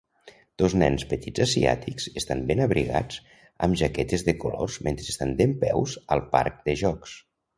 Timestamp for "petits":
1.09-1.43